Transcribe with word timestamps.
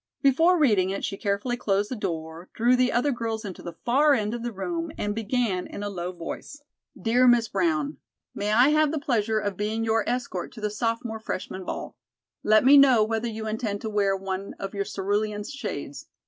Before 0.23 0.57
reading 0.57 0.89
it, 0.89 1.05
she 1.05 1.15
carefully 1.15 1.55
closed 1.55 1.91
the 1.91 1.95
door, 1.95 2.49
drew 2.55 2.75
the 2.75 2.91
other 2.91 3.11
girls 3.11 3.45
into 3.45 3.61
the 3.61 3.75
far 3.85 4.15
end 4.15 4.33
of 4.33 4.41
the 4.41 4.51
room 4.51 4.91
and 4.97 5.13
began 5.13 5.67
in 5.67 5.83
a 5.83 5.89
low 5.91 6.11
voice: 6.11 6.63
"'DEAR 6.99 7.27
MISS 7.27 7.49
BROWN: 7.49 7.97
"'May 8.33 8.51
I 8.51 8.69
have 8.69 8.91
the 8.91 8.97
pleasure 8.97 9.37
of 9.37 9.57
being 9.57 9.83
your 9.85 10.03
escort 10.09 10.51
to 10.53 10.59
the 10.61 10.71
sophomore 10.71 11.19
freshman 11.19 11.65
ball? 11.65 11.97
Let 12.41 12.65
me 12.65 12.77
know 12.77 13.03
whether 13.03 13.27
you 13.27 13.45
intend 13.45 13.81
to 13.81 13.91
wear 13.91 14.17
one 14.17 14.55
of 14.57 14.73
your 14.73 14.85
cerulean 14.85 15.43
shades. 15.43 16.07